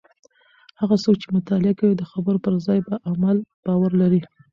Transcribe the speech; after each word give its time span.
هغه 0.81 0.95
څوک 1.03 1.15
چې 1.21 1.27
مطالعه 1.37 1.73
کوي 1.79 1.93
د 1.97 2.03
خبرو 2.11 2.43
پر 2.45 2.53
ځای 2.67 2.79
په 2.87 2.93
عمل 3.09 3.37
باور 3.65 3.91
لري. 4.01 4.21